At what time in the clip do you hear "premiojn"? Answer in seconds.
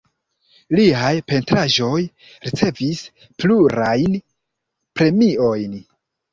4.99-5.81